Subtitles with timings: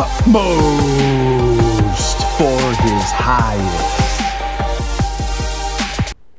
[0.00, 1.58] utmost
[2.38, 4.14] for his highest.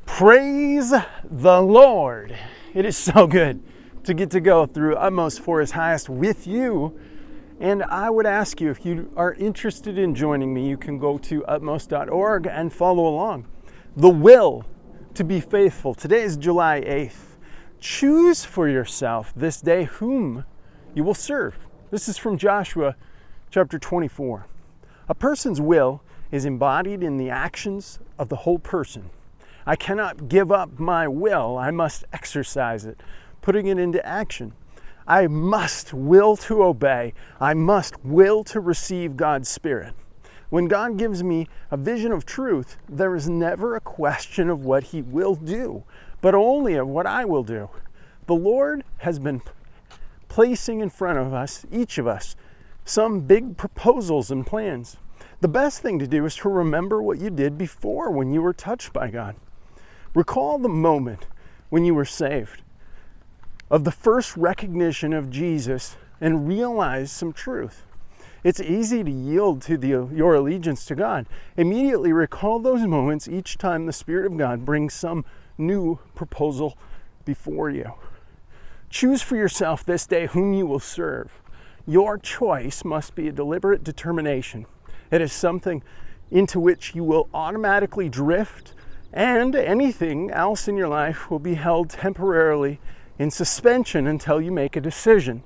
[0.05, 0.93] Praise
[1.29, 2.37] the Lord.
[2.73, 3.61] It is so good
[4.05, 6.97] to get to go through utmost for his highest with you.
[7.59, 11.17] And I would ask you if you are interested in joining me, you can go
[11.17, 13.45] to utmost.org and follow along.
[13.97, 14.63] The will
[15.15, 15.93] to be faithful.
[15.93, 17.35] Today is July 8th.
[17.81, 20.45] Choose for yourself this day whom
[20.95, 21.59] you will serve.
[21.91, 22.95] This is from Joshua
[23.51, 24.45] chapter 24.
[25.07, 29.09] A person's will is embodied in the actions of the whole person.
[29.65, 32.99] I cannot give up my will, I must exercise it,
[33.41, 34.53] putting it into action.
[35.07, 39.95] I must will to obey, I must will to receive God's Spirit.
[40.49, 44.85] When God gives me a vision of truth, there is never a question of what
[44.85, 45.83] He will do,
[46.21, 47.69] but only of what I will do.
[48.27, 49.41] The Lord has been
[50.27, 52.35] placing in front of us, each of us,
[52.89, 54.97] some big proposals and plans.
[55.41, 58.53] The best thing to do is to remember what you did before when you were
[58.53, 59.35] touched by God.
[60.15, 61.27] Recall the moment
[61.69, 62.63] when you were saved,
[63.69, 67.85] of the first recognition of Jesus, and realize some truth.
[68.43, 71.27] It's easy to yield to the, your allegiance to God.
[71.57, 75.25] Immediately recall those moments each time the Spirit of God brings some
[75.59, 76.75] new proposal
[77.23, 77.93] before you.
[78.89, 81.31] Choose for yourself this day whom you will serve.
[81.89, 84.67] Your choice must be a deliberate determination.
[85.09, 85.81] It is something
[86.29, 88.75] into which you will automatically drift
[89.11, 92.79] and anything else in your life will be held temporarily
[93.17, 95.41] in suspension until you make a decision.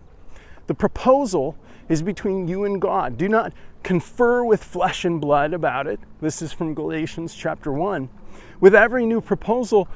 [0.68, 1.56] The proposal
[1.88, 3.18] is between you and God.
[3.18, 6.02] Do not confer with flesh and blood about it.
[6.20, 8.10] This is from Galatians chapter 1.
[8.60, 9.88] With every new proposal,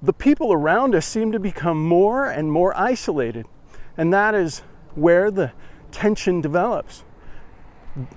[0.00, 3.44] the people around us seem to become more and more isolated.
[3.98, 4.62] And that is
[4.94, 5.52] where the
[5.90, 7.04] tension develops.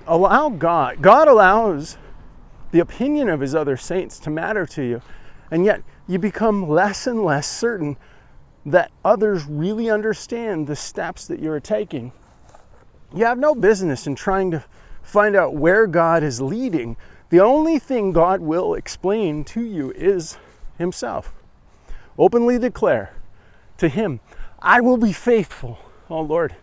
[0.07, 1.97] Allow God, God allows
[2.71, 5.01] the opinion of his other saints to matter to you.
[5.49, 7.97] And yet you become less and less certain
[8.65, 12.11] that others really understand the steps that you're taking.
[13.13, 14.63] You have no business in trying to
[15.01, 16.95] find out where God is leading.
[17.29, 20.37] The only thing God will explain to you is
[20.77, 21.33] Himself.
[22.17, 23.13] Openly declare
[23.77, 24.19] to Him,
[24.59, 25.79] I will be faithful.
[26.11, 26.57] Oh Lord,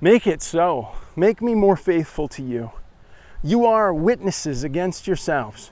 [0.00, 0.88] make it so.
[1.14, 2.72] Make me more faithful to you.
[3.44, 5.70] You are witnesses against yourselves.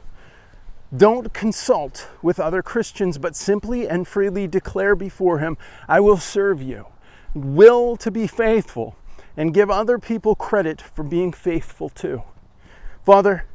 [0.97, 6.63] Don't consult with other Christians, but simply and freely declare before Him, I will serve
[6.63, 6.87] you.
[7.35, 8.97] Will to be faithful
[9.37, 12.23] and give other people credit for being faithful too.
[13.05, 13.47] Father,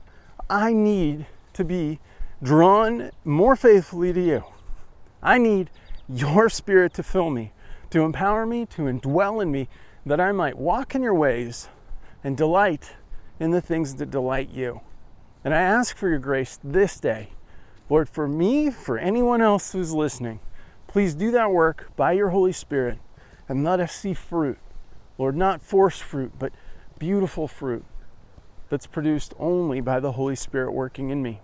[0.50, 2.00] I need to be
[2.44, 4.44] drawn more faithfully to you.
[5.24, 5.70] I need
[6.10, 7.54] your Spirit to fill me,
[7.92, 9.70] to empower me, to indwell in me,
[10.06, 11.70] that I might walk in your ways
[12.24, 12.94] and delight
[13.40, 14.82] in the things that delight you.
[15.44, 17.30] And I ask for your grace this day,
[17.90, 20.40] Lord, for me, for anyone else who's listening.
[20.88, 23.00] Please do that work by your Holy Spirit
[23.48, 24.58] and let us see fruit.
[25.18, 26.54] Lord, not forced fruit, but
[27.00, 27.84] beautiful fruit
[28.70, 31.42] that's produced only by the Holy Spirit working in me.